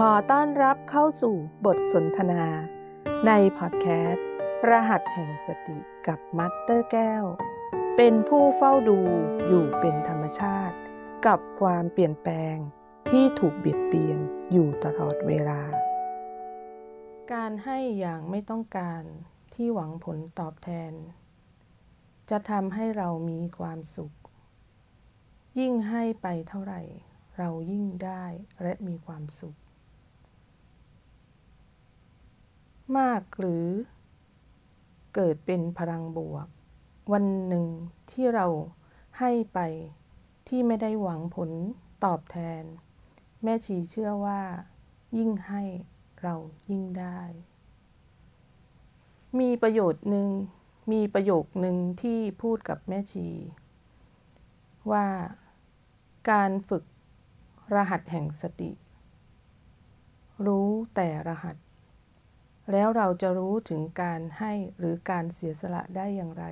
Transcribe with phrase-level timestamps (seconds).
[0.00, 2.44] ขอต้อนรับเข้าสู่บทสนทนา
[3.26, 4.26] ในพอดแคสต์
[4.68, 7.24] รหัสแห่งสติกับมัตเตอร์แก้ว
[7.96, 9.00] เป็นผู้เฝ้าดู
[9.48, 10.76] อยู่เป็นธรรมชาติ
[11.26, 12.56] กับความเปลี่ยนแปลง
[13.10, 14.18] ที่ถูกเบียดเบียน
[14.52, 15.60] อยู่ตลอดเวลา
[17.32, 19.02] การให้อย่างไม่ต้องการ
[19.54, 20.92] ที่หวังผลตอบแทน
[22.30, 24.12] จะทำให้เรามีความสุข
[25.58, 26.82] ยิ่งให้ไปเท่าไหร่
[27.38, 28.24] เรายิ่งได้
[28.62, 29.56] และมีความสุข
[32.98, 33.66] มากหรือ
[35.14, 36.46] เกิดเป็นพลังบวก
[37.12, 37.66] วันหนึ่ง
[38.10, 38.46] ที่เรา
[39.18, 39.58] ให้ไป
[40.48, 41.50] ที่ไม่ได้หวังผล
[42.04, 42.64] ตอบแทน
[43.42, 44.40] แม่ชีเชื่อว่า
[45.16, 45.62] ยิ่งให้
[46.22, 46.34] เรา
[46.70, 47.20] ยิ่งได้
[49.40, 50.28] มีประโยชน์หนึ่ง
[50.92, 53.28] มีประโยคหนึ่งที่พูดกับแม่ชี
[54.90, 55.06] ว่า
[56.30, 56.84] การฝึก
[57.74, 58.70] รหัสแห่งสติ
[60.46, 61.56] รู้แต่รหัส
[62.72, 66.44] แล้วเราจะรู้ถึงการให้หรือการเสียสละได้อย่างไร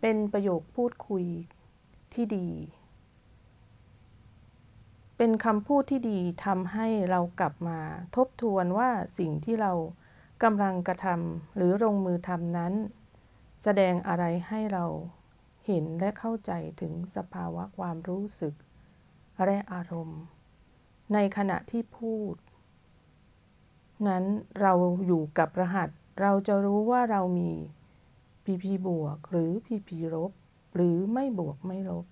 [0.00, 1.24] เป็นประโยคพูดคุย
[2.14, 2.48] ที่ดี
[5.16, 7.80] เป็นคำพูดที่ดีทำให้เรากลับมา
[8.16, 9.72] ทบทวนว่าสิ่งที่เรา
[10.42, 12.74] กำลังกระทำหรือลงมือทำนั้น
[13.62, 14.86] แสดงอะไรให้เรา
[15.66, 18.54] เห็นและเข้าใจถึงสภาวะความรู้สึก
[19.44, 20.20] และอารมณ์
[21.12, 22.34] ในขณะที่พูด
[24.06, 24.24] นั้น
[24.60, 24.72] เรา
[25.06, 25.88] อยู่กับรหัส
[26.20, 27.50] เราจะรู้ว่าเรามี
[28.44, 30.32] PP บวก หรือ PP ลบ
[30.74, 32.04] หรือไม่บวกไม่ลบ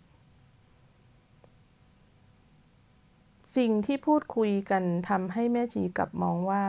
[3.57, 6.67] สิ่งที่พูดคุยกันทำให้แม่ชีกลับมองว่า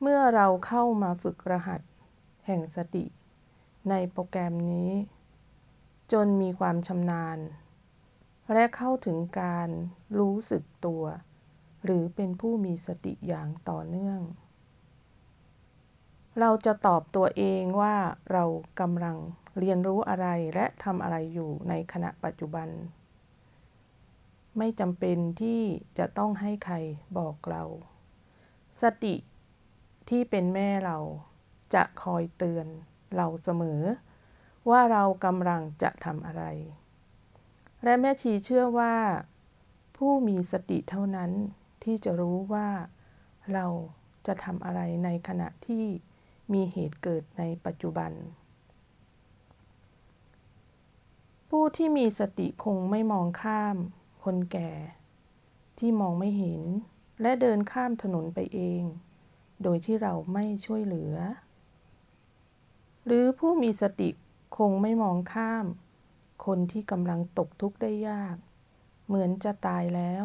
[0.00, 1.80] เมื่อเราเข้ามาฝึกรหัส
[2.46, 3.04] แห่งสติ
[3.90, 4.90] ในโปรแกรมนี้
[6.12, 7.38] จนมีความชำนาญ
[8.52, 9.68] และเข้าถึงการ
[10.18, 11.02] รู้สึกตัว
[11.86, 14.20] หรือเป็นผู้มีสติอย่างต่อเนื่อง
[16.40, 17.96] เราจะตอบตัวเองว่า
[18.32, 18.44] เรา
[18.80, 19.16] กำลัง
[19.58, 22.68] เรียนรู้อะไรและทำอะไรอยู่ในขณะปัจจุบัน
[24.58, 25.62] ไม่จำเป็นที่
[25.98, 26.76] จะต้องให้ใคร
[27.18, 27.62] บอกเรา
[28.82, 29.14] สติ
[30.08, 30.98] ที่เป็นแม่เรา
[31.74, 32.66] จะคอยเตือน
[33.16, 33.80] เราเสมอ
[34.70, 36.44] ว่าเรากำลังจะทำอะไร
[37.84, 38.94] และแม่ชีเชื่อว่า
[39.96, 41.30] ผู้มีสติเท่านั้น
[41.86, 42.68] ที่จะรู้ว่า
[43.52, 43.66] เรา
[44.26, 45.84] จะทำอะไรในขณะที่
[46.52, 48.12] มีเหตุเกิดในปัจจุบัน
[51.48, 53.76] ผู้ที่มีสติคงไม่มองข้าม
[54.24, 54.72] คนแก่
[55.78, 56.62] ที่มองไม่เห็น
[57.22, 58.82] และเดินข้ามถนนไปเอง
[59.62, 61.14] โดยที่เราไม่ช่วยเหลือ
[63.06, 64.10] หรือผู้มีสติ
[64.56, 65.66] คงไม่มองข้าม
[66.46, 68.36] คนที่กำลังตกทุกข์ได้ยาก
[69.06, 70.14] เหมือนจะตายแล้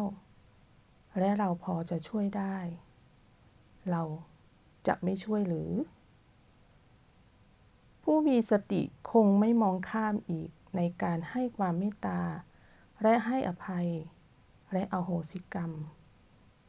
[1.18, 2.56] และเราพอจะช่วยได้
[3.90, 4.02] เรา
[4.86, 5.70] จะไม่ช่วยหรือ
[8.02, 12.20] ผู้มีสติคงไม่มองข้ามอีกในการให้ความเมตตา
[13.02, 13.88] และให้อภัย
[14.72, 15.72] และอโหสิกรรม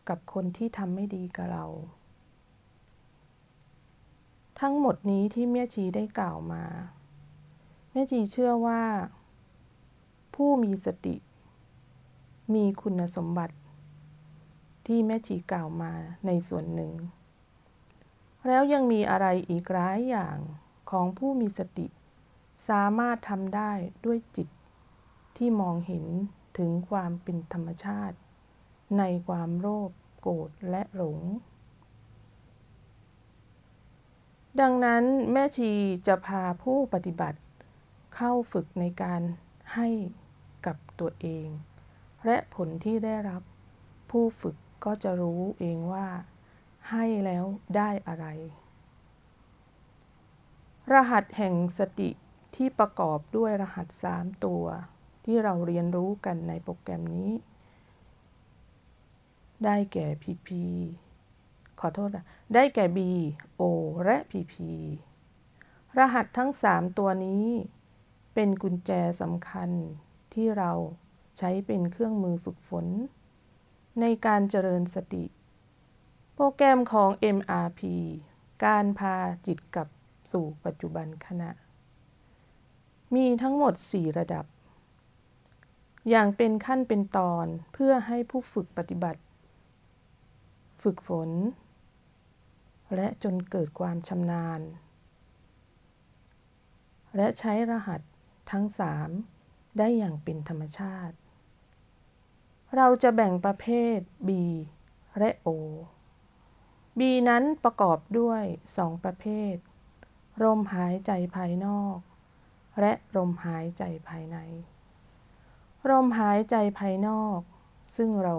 [0.08, 1.66] กับคนที่ทำไม่ดีกับเรา
[4.60, 6.64] ทั้งหมดนี้ที่แม่ชีได้กล่าวมา
[7.92, 8.84] แม่ชีเชื่อว่า
[10.36, 11.16] ผู้มีสติ
[12.54, 13.56] มีคุณสมบัติ
[14.88, 15.94] ที่แม่ชีกล่าวมา
[16.26, 16.94] ในส่วนหนึ่ง
[18.48, 20.38] แล้วยังมีอะไรอีกหลายอย่าง
[20.92, 21.88] ของผู้มีสติ
[22.70, 23.72] สามารถทำได้
[24.06, 24.50] ด้วยจิต
[25.38, 26.06] ที่มองเห็น
[26.58, 28.18] ถึงความเป็นธรรมชาติ
[28.98, 31.20] ในความโลภโกรธและหลง
[34.60, 35.72] ดังนั้นแม่ชี
[36.08, 37.40] จะพาผู้ปฏิบัติ
[38.16, 39.22] เข้าฝึกในการ
[39.74, 39.90] ให้
[40.66, 41.48] กับตัวเอง
[42.26, 43.42] และผลที่ได้รับ
[44.12, 44.56] ผู้ฝึก
[44.86, 46.08] ก็จะรู้เองว่า
[46.90, 47.46] ให้แล้ว
[47.76, 48.26] ได้อะไร
[50.94, 52.10] รหัสแห่งสติ
[52.56, 54.64] ที่ประกอบด้วยรหัสสามตัว
[55.26, 57.32] ที่เราเรียนรู้กันในโปรแกรมนี้
[59.66, 60.50] ได้แก่ PP
[61.80, 63.00] ขอโทษนะได้แก่ B
[63.62, 63.64] O
[64.06, 64.56] และ PP
[65.98, 67.46] รหัสทั้งสามตัวนี้
[68.34, 68.92] เป็นกุญแจ
[69.22, 69.70] สำคัญ
[70.34, 70.72] ที่เรา
[71.38, 72.86] ใช้เป็นเครื่องมือฝึกฝน
[74.02, 75.26] ในการเจริญสติ
[76.34, 77.82] โปรแกรมของ MRP
[78.66, 79.16] การพา
[79.48, 79.90] จิตกลับ
[80.32, 81.52] สู่ปัจจุบันขณะ
[83.16, 84.46] มีทั้งหมด 4 ระดับ
[86.10, 89.22] อย่างเป็นขั้นเป็นตอนเพื่อให้ผู้ฝึกปฏิบัติ
[90.84, 91.30] ฝึกฝน
[92.96, 94.62] และจนเกิดความชำนาญ
[97.16, 98.02] และใช้รหัส
[98.52, 98.66] ทั้ง
[99.22, 101.16] 3 ได้อย่างเป็นธรรมชาติ
[102.78, 104.30] เราจะแบ่งประเภท B
[105.20, 105.50] และ O
[107.00, 108.44] B นั้นประกอบด้วย
[108.78, 109.56] สองประเภท
[110.44, 111.98] ลมหายใจภายนอก
[112.80, 114.38] และลมหายใจภายใน
[115.90, 117.40] ลมหายใจภายนอก
[117.96, 118.36] ซึ่งเรา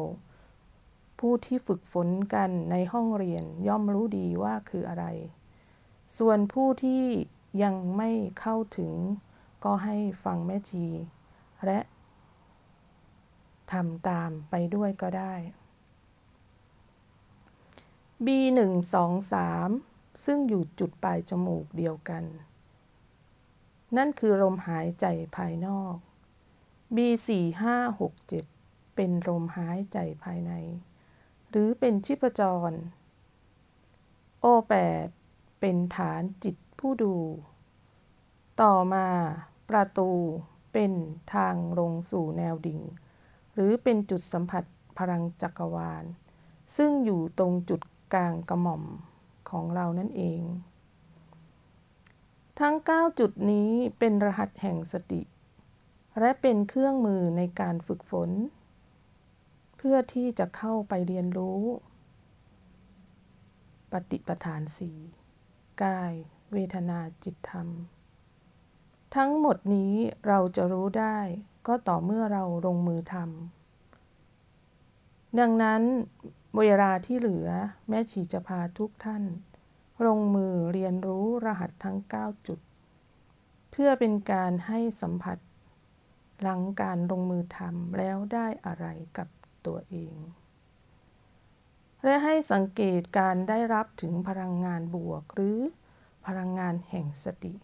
[1.19, 5.07] ผู้ที่ฝึกฝนกันในห้องเรียนย่อมรู้ดีว่าคืออะไร
[6.19, 7.05] ส่วนผู้ที่
[7.63, 8.11] ยังไม่
[8.41, 8.93] เข้าถึง
[9.65, 10.87] ก็ให้ฟังแม่ชี
[11.67, 11.79] และ
[13.73, 15.35] ทำตามไปด้วยก็ได้
[18.25, 18.27] B
[18.67, 19.33] 1 2
[19.73, 22.25] 3ซึ่งอยู่จุดปลายจมูกเดียวกัน
[23.97, 25.07] นั่นคือลมหายใจ
[25.37, 25.95] ภายนอก
[26.97, 28.13] B 4 5 6
[28.51, 30.53] 7เป็นลมหายใจภายใน
[31.51, 32.73] หรือเป็นชิพจร
[34.45, 34.47] O
[35.07, 37.17] 8เป็นฐานจิตผู้ดู
[38.63, 39.07] ต่อมา
[39.69, 40.11] ประตู
[40.73, 40.93] เป็น
[41.35, 42.81] ทางลงสู่แนวดิ่ง
[43.55, 44.65] หรือเป็นจุดสัมผัส
[44.99, 46.05] พลังจักรวาล
[46.77, 47.81] ซึ่งอยู่ตรงจุด
[48.15, 48.85] กลางกระหม่อม
[49.51, 50.43] ของเรานั่นเอง
[52.61, 55.23] ทั้ง 9 จุดนี้เป็นรหัสแห่งสติ
[56.21, 58.31] และเป็นเครื่องมือในการฝึกฝน
[59.77, 61.61] เพื่อที่จะเข้าไปเรียนรู้
[63.93, 64.99] ปฏิปทานสี่
[65.83, 66.13] กาย
[66.53, 67.69] เวทนาจิตธรรม
[69.17, 69.95] ทั้งหมดนี้
[70.27, 71.19] เราจะรู้ได้
[71.67, 75.83] ก็ต่อเมื่อเราลงมือทำดังนั้น
[76.59, 77.49] เวลาที่เหลือ
[77.89, 79.25] แม่ชีจะพาทุกท่าน
[80.07, 82.61] ลงมือเรียนรู้รหัสทั้ง 9 จุด
[83.71, 85.39] เพื่อเป็นการให้สัมผัส
[86.41, 88.87] หลังการลงมือทำแล้วได้อะไร
[89.17, 89.29] กับ
[89.67, 90.17] ตัวเอง
[92.05, 95.59] และให้สังเกตการได้รับถึงพลังงานบวกหรือ
[96.27, 97.55] พลังงานแห่งสติ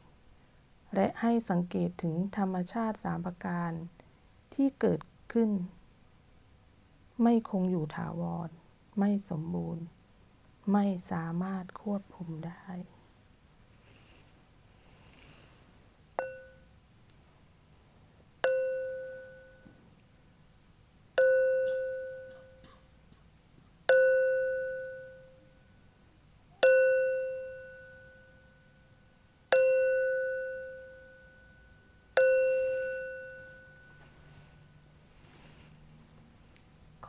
[0.95, 3.73] และให้สังเกตถึงธรรมชาติสามประการ
[4.55, 5.01] ที่เกิด
[5.33, 5.51] ขึ้น
[7.23, 8.49] ไม่คงอยู่ถาวร
[8.99, 9.85] ไม่สมบูรณ์
[10.73, 12.67] ไม่สามารถควบคุมได้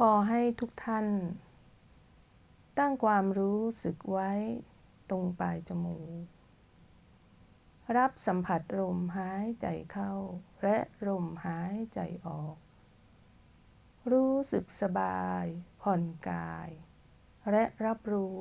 [0.09, 1.07] อให้ทุกท่าน
[2.77, 4.31] ตั้งความรู้สึกไว้
[5.09, 6.25] ตรงปลายจมูก
[7.97, 10.13] รับสัมผัสลมหายใจเข้า
[10.63, 10.77] และ
[11.07, 12.55] ลมหายใจออก
[14.11, 15.45] รู้สึกสบาย
[15.81, 16.69] ผ่อนกาย
[17.51, 18.39] และรับรู้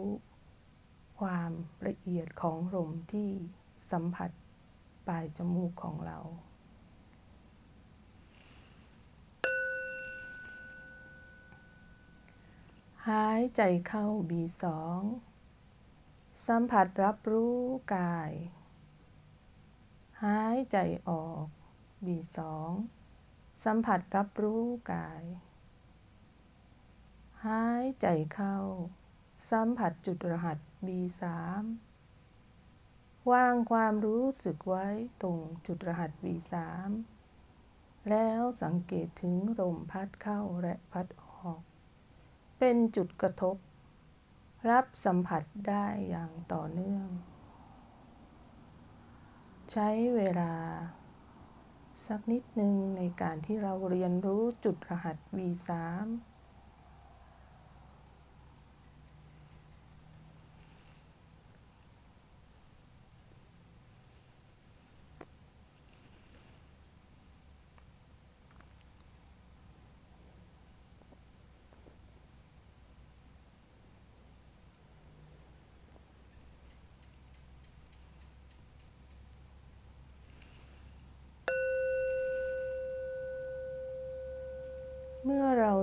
[1.21, 1.53] ความ
[1.87, 3.31] ละเอียดของลมที่
[3.91, 4.31] สัมผัส
[5.07, 6.19] ปลายจมูกของเรา
[13.11, 15.01] หายใจเข้าบีสอง
[16.47, 17.59] สัมผัสรับรู้
[17.97, 18.33] กาย
[20.25, 20.79] หายใจ
[21.09, 21.47] ออก
[22.07, 22.71] บีสอง
[23.65, 25.25] สัมผัสรับรู้กาย
[27.47, 28.59] หายใจเข้า
[29.51, 31.63] สัมผัสจุดรหัสบีสาม
[33.33, 34.87] วางความรู้สึกไว้
[35.23, 36.91] ตรงจุดรหัสบีสาม
[38.11, 41.30] แล้วสังเกตถึงลมพัดเข้าและพัดออก
[42.63, 43.57] เป็นจุดกระทบ
[44.71, 47.07] รับสัมผัสได้อย่างต่อเนื่อง
[49.73, 50.55] ใช้เวลา
[52.07, 55.71] สักนิดหนึ่งในการที่เราเรียนรู้จุดรหัส V3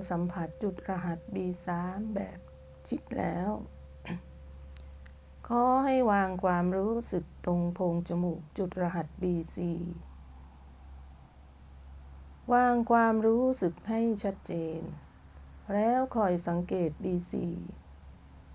[0.10, 1.68] สัมผัสจุดรหัส B3
[2.16, 2.40] แบบ
[2.88, 3.50] จิตแล้ว
[5.48, 9.60] ขอให้วางความรู้สึกตรงโพงจมูกจุดรหัส B4
[12.54, 14.82] วางความรู้สึกให้ชัดเจน
[15.74, 17.36] แล้วคอยสังเกต B4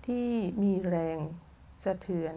[0.05, 0.29] ที่
[0.61, 1.19] มีแรง
[1.83, 2.35] สะเทือน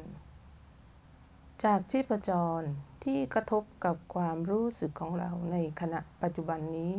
[1.65, 2.63] จากชีพจร
[3.05, 6.95] ที่กระทบกับความรู้สึกของเราในขณะปัจจุบันนี้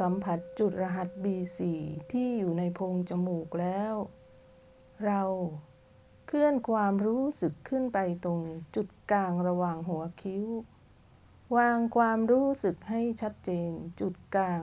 [0.00, 1.60] สัมผัสจุดรหัส B4
[2.12, 3.94] ที่อยู่ในโพรงจมูกแล้ว
[5.04, 5.22] เรา
[6.26, 8.40] เคลื่อนความรู้สึกขึ้นไปตรง
[8.76, 10.46] จุดกลางระหว่างหัวคิ้ว
[11.56, 13.70] วางความรู้สึกให้ชัดเจน
[14.00, 14.62] จุดกลาง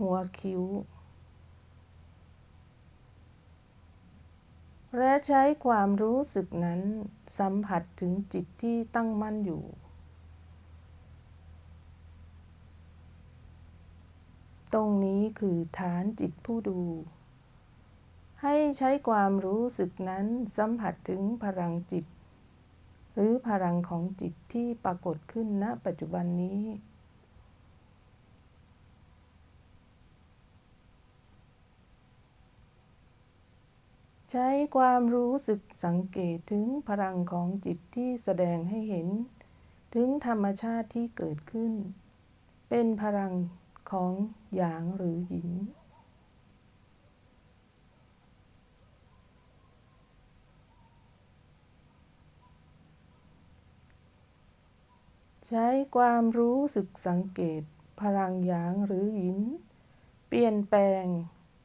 [0.00, 0.62] หัวคิ้ว
[4.98, 6.80] และใช้ความรู้สึกนั้น
[7.38, 9.62] สัมผัสถึงจิตที่ตั้งมั่นอยู่
[14.74, 16.80] ตรงนี้คือฐานจิตผู้ดู
[18.42, 20.26] ให้ใช้ความรู้สึกนั้น
[20.56, 22.04] สัมผัสถึงพลังจิต
[23.12, 26.60] หรือพลังของจิตที่ปรากฏขึ้นณปัจจุบันนี้
[34.30, 39.08] ใช้ความรู้สึกสังเกตถึงพลังของจิตที่แสดงให้เห็น
[39.94, 41.72] ถึงธรรมชาติที่เกิดขึ้น
[42.68, 43.32] เป็นพลัง
[43.92, 44.12] ของ
[44.56, 45.50] หยางหรือหยิน
[55.48, 57.62] ใช้ความรู้สึกสังเกต
[58.00, 59.38] พลังหยางหรือหยิน
[60.28, 61.04] เปลี่ยนแปลง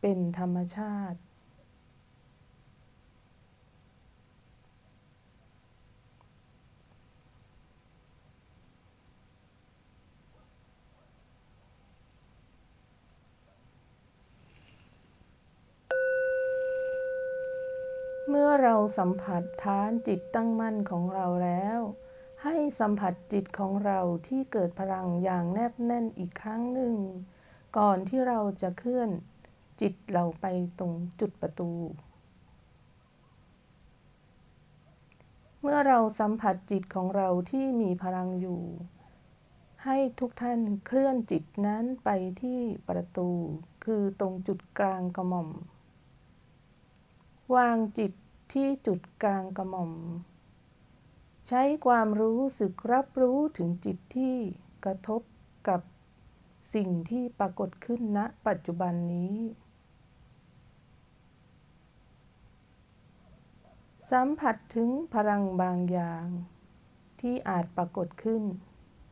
[0.01, 1.19] เป็นธรรมชาติ
[18.29, 21.79] เมื่อเราสัมผัสฐานจิตตั้งมั่นของเราแล้ว
[22.43, 26.95] ให้สัมผัสจิตของเราที่เกิดพลังอย่างแนบแน่นอีกครั้งหนึ่ง
[27.77, 29.09] ก่อนที่เราจะเคลื่อน
[29.81, 30.45] จิตเราไป
[30.79, 31.71] ตรงจุดประตู
[35.61, 38.61] เมื่อเราสัมผัสจิตของเราที่มีพลังอยู่
[39.83, 42.09] ให้ทุกท่านเคลื่อนจิตนั้นไป
[42.41, 43.29] ที่ประตู
[43.85, 45.49] คือตรงจุดกลางกระหม่อม
[47.55, 48.11] วางจิต
[48.53, 49.93] ที่จุดกลางกระหม่อม
[51.47, 54.35] ใช้ความรู้สึกรับรู้ถึงจิตที่
[54.85, 55.21] กระทบ
[55.67, 55.81] กับ
[56.73, 59.35] สิ่งที่ปรากฏขึ้นณปัจจุบันนี้
[64.11, 66.25] สัมผัสถึงพลังบางอย่าง
[67.21, 68.41] ที่อาจปรากฏขึ้น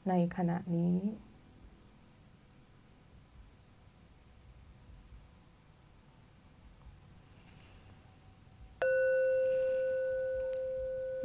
[0.10, 0.98] ในขณะนี้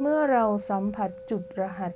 [0.03, 1.93] เมื่อเราสัมผัสจุดรหัส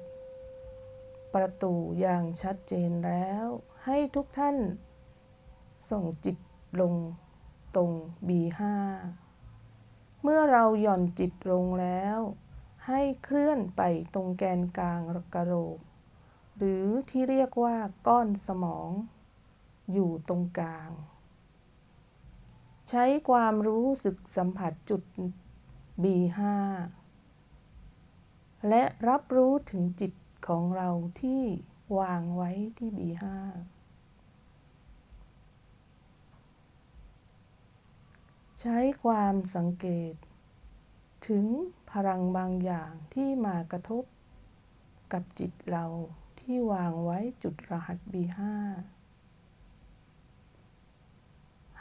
[1.33, 3.45] ประตูอย่างชัดเจนแล้ว
[3.85, 4.57] ให้ทุกท่าน
[5.89, 6.37] ส่งจิต
[6.81, 6.93] ลง
[7.75, 7.91] ตรง
[8.27, 8.61] B5
[10.23, 12.19] เมื่อเราหย่อนจิตลงแล้ว
[12.87, 13.81] ให้เคลื่อนไป
[14.13, 15.01] ตรงแกนกลาง
[15.35, 15.79] กระโหลก
[16.57, 17.75] หรือที่เรียกว่า
[18.07, 18.89] ก้อนสมอง
[19.93, 20.91] อยู่ตรงกลาง
[22.89, 25.03] ใช้ความรู้สึกสัมผัสจุด
[26.03, 26.39] B5
[28.69, 30.13] และรับรู้ถึงจิต
[30.47, 30.89] ของเรา
[31.21, 31.43] ที่
[31.99, 33.23] วางไว้ที่ B5
[38.59, 40.13] ใช้ความสังเกต
[41.27, 41.45] ถึง
[41.91, 44.03] พลังบางอย่างที่มากระทบ
[45.13, 45.85] กับจิตเรา
[46.39, 48.39] ที่วางไว้จุดรหัส B5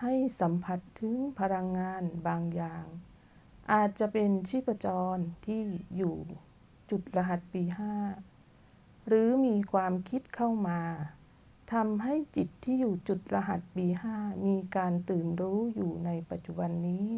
[0.01, 2.85] ให้สัมผัสถึงพลังงานบางอย่าง
[3.73, 4.87] อาจจะเป็นชีพจ
[5.17, 5.61] รที่
[5.97, 6.17] อยู่
[6.91, 7.95] จุดรหัสปีห้า
[9.07, 10.81] หรือมีความคิดเข้ามา
[11.73, 17.09] ทำให้จิตที่อยู่จุดรหัสปีห้ามีการตื่นรู้อยู่ในปัจจุบันนี้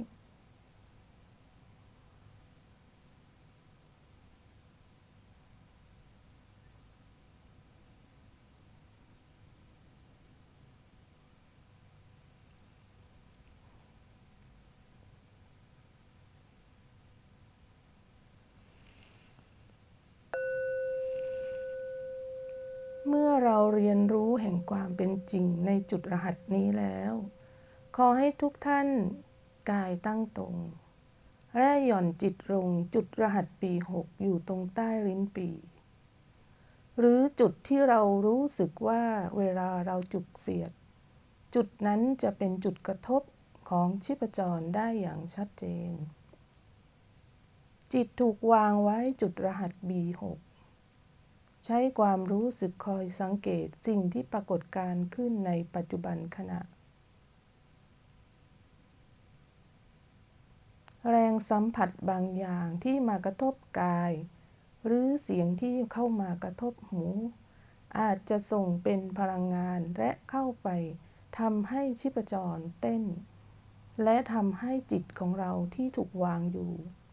[23.11, 23.31] เมื่อ
[23.77, 27.13] เรียนรู้แห่งความเป็นจริงในจุดรหัสนี้แล้ว
[27.97, 28.89] ขอให้ทุกท่าน
[29.71, 30.57] กายตั้งตรง
[31.57, 35.49] และหย่อนจิตลงจุดรหัสปีหกอยู่ตรงใต้ลิ้นปี
[36.99, 39.03] หรือจุดที่เรารู้สึกว่า
[39.39, 40.73] เวลาเราจุกเสียด
[41.55, 43.23] จุดนั้นจะเป็นจุดกระทบ
[43.71, 45.93] ของชีพจรได้อย่างชัดเจน
[47.93, 50.23] จิตถูกวางไว้จุดรหัส B6
[51.69, 56.61] ใช้ความรู้สึกคอยสังเกตสิ่งที่ปรากฏการขึ้นในปัจจุบันขณะ
[61.11, 64.13] แรงสัมผัสบางอย่างที่มากระทบกาย
[64.87, 67.05] หรือเสียงที่เข้ามากระทบหู
[67.99, 70.69] อาจจะส่งเป็นพลังงานและเข้าไป
[71.39, 73.05] ทำให้ชีพจรเต้น
[74.05, 76.73] และทำให้จิตของเราที่ถูกวางอยู่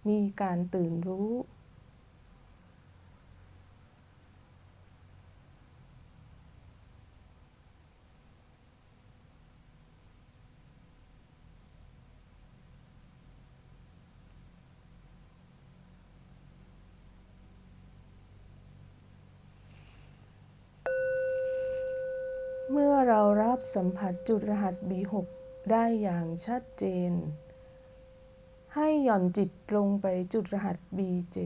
[0.09, 1.31] มีการตื่นรู้
[22.71, 25.13] เมื่อเรารับ สัมผัสจุดรหัส B6
[25.71, 27.11] ได้อย่างชัดเจน
[28.75, 31.37] ให้หย่อนจิตลงไปจุดรหัส B7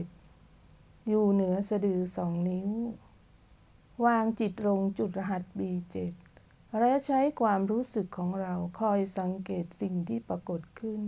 [1.08, 2.70] อยู่เหนือสะดือสองนิ้ว
[4.04, 5.96] วางจิตลงจุดรหัส B7
[6.78, 11.02] และใช้ความรู้สึกของเราคอยสังเกตสิ่งที่ปรากฏขึ้น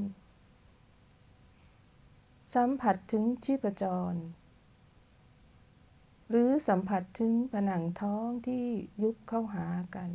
[2.54, 4.14] สัมผัสถึงชีพจร
[6.30, 8.66] หรือสัมผัสถึงผนังท้องที่
[9.02, 10.10] ยุบเข้าหากัน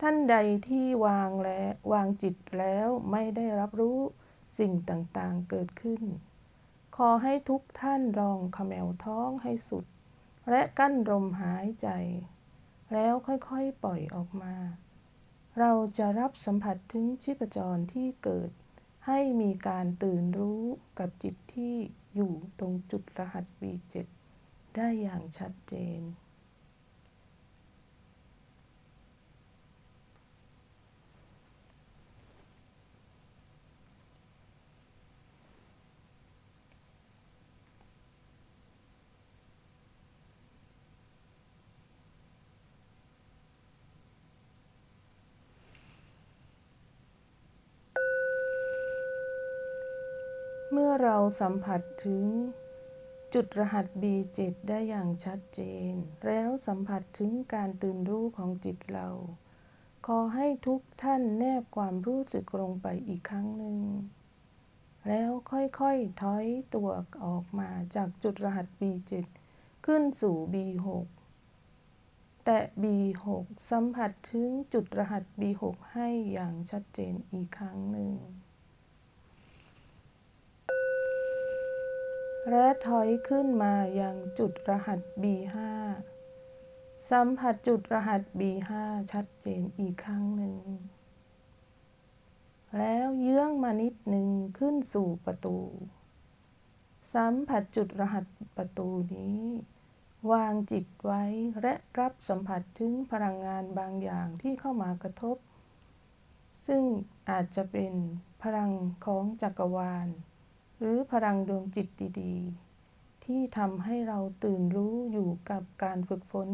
[0.00, 0.36] ท่านใด
[0.68, 3.98] ที่วางและวางจิตแล้วไม่ได้รับรู้
[4.58, 6.02] สิ่งต่างๆเกิดขึ้น
[6.96, 9.84] ขอให้ทุกท่านลองขมวท้องให้สุด
[10.50, 11.88] และกั้นลมหายใจ
[12.92, 14.54] แล้วค่อยๆปล่อยออกมา
[15.58, 18.50] เราจะรับสัมผัสถึงชีพจรที่เกิด
[19.06, 20.62] ให้มีการตื่นรู้
[20.98, 21.74] กับจิตที่
[22.14, 23.94] อยู่ตรงจุดรหัส B7
[24.76, 26.00] ได้อย่างชัดเจน
[50.94, 52.24] เมื่อเราสัมผัสถึง
[53.34, 55.92] จุดรหัส B7 ได้อย่างชัดเจน
[56.26, 59.08] แล้วสัมผัสถึงการตื่นรู้ของจิตเรา
[60.06, 63.78] ขอให้ทุกท่านแนบความรู้สึกลงไปอีกครั้งหนึ่ง
[65.08, 66.88] แล้วค่อยๆถอยตัว
[67.24, 69.12] ออกมาจากจุดรหัส B7
[69.86, 70.88] ขึ้นสู่ B6
[72.44, 73.24] แต่ B6
[73.70, 78.12] สัมผัสถึงจุดรหัส B6 ให้อย่างชัดเจนอีกครั้งหนึ่ง
[82.50, 85.56] และถอยขึ้นมายังจุดรหัส B5
[87.10, 88.70] สัมผัสจุดรหัส B5
[89.12, 90.56] ชัดเจนอีกครั้งหนึ่ง
[92.78, 94.28] แล้วเยื้องมานิดหนึ่ง
[94.58, 95.56] ขึ้นสู่ประตู
[97.14, 98.24] สัมผัสจุดรหัส
[98.56, 99.40] ประตูนี้
[100.30, 101.22] วางจิตไว้
[101.62, 105.36] และรับสัมผัสถึงพลังงานบางอย่างที่เข้ามากระทบ
[106.66, 106.82] ซึ่ง
[107.30, 107.92] อาจจะเป็น
[108.42, 108.70] พลัง
[109.06, 110.08] ของจักรวาล
[110.84, 111.88] รือพลังดวงจิต
[112.20, 116.48] ดีๆ ที่ทำให้เราตื่นรู้อยู่กับการฝึกฝน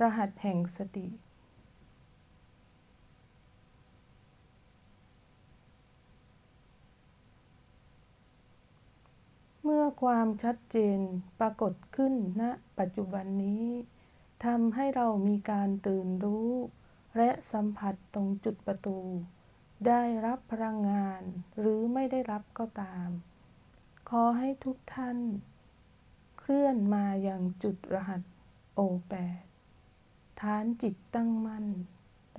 [0.00, 1.06] รหัสแห่งสติ
[9.62, 10.98] เมื่อความชัดเจน
[11.40, 12.42] ปรากฏขึ้นณ
[12.78, 13.66] ปัจจุบันนี้
[14.44, 16.50] ทำให้เรามีการตื่นรู้
[17.16, 18.98] และสัมผัสตรงจุดประตู
[19.86, 21.22] ได้รับพลังงาน
[21.58, 23.10] หรือไม่ได้รับก็ตาม
[24.16, 25.18] ขอให้ทุกท่าน
[26.38, 28.22] เคลื่อนมาอย่างจุดรหัส
[28.74, 29.42] โอแปด
[30.40, 31.66] ฐานจิตตั้งมั่น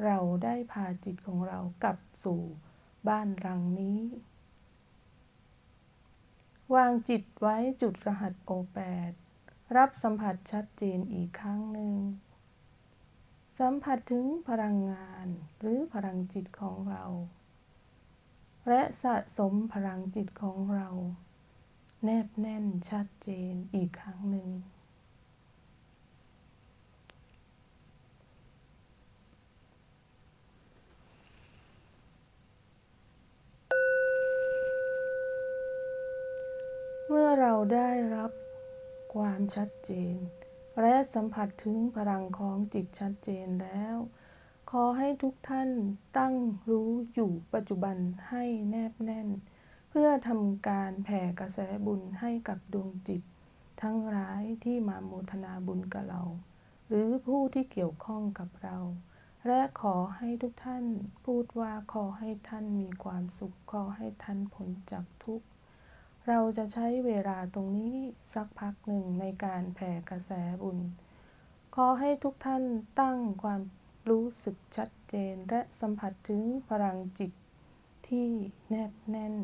[0.04, 2.42] เราได้พาจิตของเรากลับสู่
[3.08, 4.02] บ้านรังนี้
[6.76, 9.12] วางจิตไว้จุดรหัสโอแปด
[9.78, 11.94] รับสัมผัสชัดเจนอีกครั้งหนึ่ง
[13.60, 15.28] สัมผัสถึงพลังงาน
[15.60, 17.04] หรือพลังจิตของเรา
[18.70, 20.90] และสะสมพลังจิตของเรา
[22.08, 24.50] แนบแน่นชัดเจนอีกครั้งหนึ่ง
[37.08, 38.32] เมื่อเราได้รับ
[39.14, 40.16] ความชัดเจน
[40.82, 43.96] และสัมผัสถึงพลังของจิตชัดเจนแล้ว
[44.70, 45.70] ขอให้ทุกท่าน
[46.18, 46.34] ตั้ง
[46.70, 47.98] รู้อยู่ปัจจุบัน
[48.30, 49.28] ให้แนบแน่น
[49.98, 53.22] พื่อทำการแผ่กระแสบุญให้กับดวงจิต
[53.82, 56.24] ทั้งร้ายที่มาโมทนาบุญกับเรา
[56.88, 58.78] หรือผู้ที่เกี่ยวข้องกับเรา
[59.48, 60.86] และขอให้ทุกท่าน
[61.26, 65.48] พูดว่าขอให้ท่านมีความสุข ขอให้ท่านพ้นจากทุกข์
[66.28, 67.96] เราจะใช้เวลาตรงนี้
[68.34, 70.80] สักพักหนึ่งในการแผ่กระแสบุญ
[71.76, 72.64] ขอให้ทุกท่าน
[73.00, 73.62] ตั้งความ
[74.10, 77.32] รู้สึกชัดเจนและสัมผัสถึงพลังจิต
[78.08, 78.28] ที่
[78.70, 79.36] แนบแน่น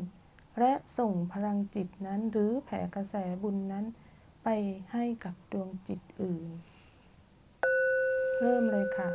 [0.58, 3.84] และส่งพลังจิตนั้นหรือแผ่กระแสบุญนั้น
[4.44, 4.48] ไป
[4.92, 6.50] ให้กับดวงจิตอื่น
[8.38, 9.10] เริ่มเลยค่ะ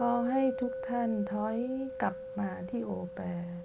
[0.00, 1.58] ก็ ให้ทุกท่านถอย
[2.02, 3.20] กลับมาที่โอแป
[3.56, 3.60] ด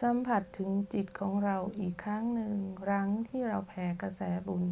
[0.00, 2.54] สัมผัสถึงจิตของเราอีกครั้งหนึ่ง
[2.90, 4.66] รั้งที่เราแผ่กระแสบุญ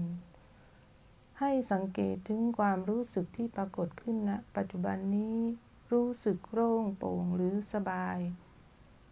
[1.40, 5.38] ให้สังเกตถึงความรู้สึกที่ปรากฏขึ้นณนะปัจจุบันนี้
[5.92, 8.18] รู้สึกโล่งโปร่งหรือสบาย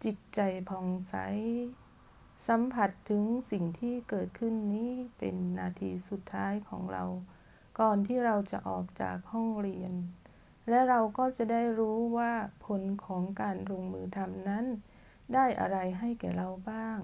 [0.03, 0.39] จิตใจ
[0.69, 1.15] ผ่องใส
[2.47, 7.03] สัมผัสถึงสิ่งที่เกิดขึ้นนี้เป็นนาทีสุดท้ายของเรา
[7.79, 9.93] ก่อนที่เราจะออกจากห้องเรียน
[10.69, 12.33] และเราก็จะได้รู้ว่า
[12.65, 14.65] ผลของการลงมือทำนั้น
[15.33, 16.99] ได้อะไรให้แก่เราบ้าง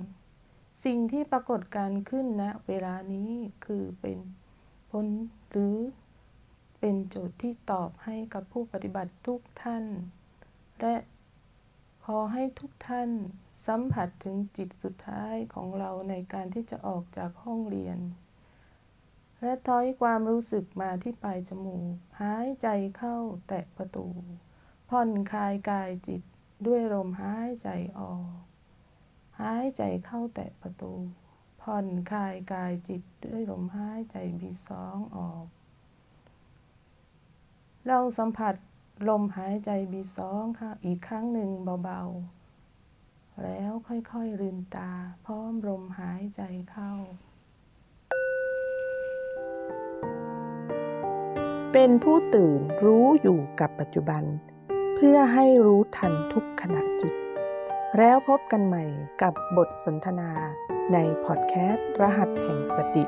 [0.86, 3.32] สิ่งที่ปรากฏการขึ้นณนะเวลานี้
[3.65, 4.17] คือเป็น
[4.91, 5.08] ผล
[5.50, 5.78] หรือ
[6.80, 9.86] เป็นโจทย์ที่ตอบให้กับผู้ปฏิบัติทุกท่าน
[10.80, 10.95] และ
[12.06, 13.10] ขอให้ทุกท่าน
[13.65, 17.98] สัมผัสถึงจิตสุดท้ายของเราในการที่จะออกจากห้องเรียน
[19.41, 24.08] และถอยความรู้สึกมาที่ปลายจมูก หายใจเข้าแตะประตู
[24.89, 26.21] ผ่อนคลายกายจิต
[26.65, 28.32] ด้วยลมหายใจออก
[29.41, 30.93] หายใจเข้าแตะประตู
[31.62, 35.45] ผ่อนคลายกายจิตด้วยลมหายใจบีสองออก
[37.88, 38.56] เราสัมผัส
[39.10, 41.49] ลมหายใจบีสองค่ะอีกครั้งหนึ่ง
[41.84, 44.91] เบาๆ แล้วค่อยๆลืมตา
[45.25, 46.93] พร้อมลมหายใจเข้า
[51.76, 54.24] เป็นผู้ตื่นรู้อยู่กับปัจจุบัน
[54.96, 57.14] เพื่อให้รู้ทันทุกขณะจิต
[57.98, 58.84] แล้วพบกันใหม่
[59.22, 60.32] กับบทสนทนา
[60.94, 63.04] ในพอดแคสต์รหัสแห่งสติ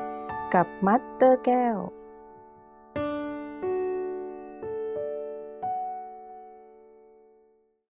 [0.54, 1.76] กับมัตเตอร์แก้ว